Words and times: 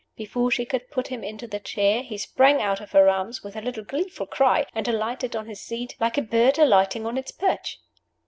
Before 0.17 0.49
she 0.49 0.65
could 0.65 0.89
put 0.89 1.09
him 1.09 1.23
into 1.23 1.45
the 1.45 1.59
chair, 1.59 2.01
he 2.01 2.17
sprang 2.17 2.59
out 2.59 2.81
of 2.81 2.91
her 2.93 3.07
arms 3.07 3.43
with 3.43 3.55
a 3.55 3.61
little 3.61 3.83
gleeful 3.83 4.25
cry, 4.25 4.65
and 4.73 4.87
alighted 4.87 5.35
on 5.35 5.45
his 5.45 5.61
seat, 5.61 5.95
like 5.99 6.17
a 6.17 6.23
bird 6.23 6.57
alighting 6.57 7.05
on 7.05 7.19
its 7.19 7.29
perch! 7.29 7.79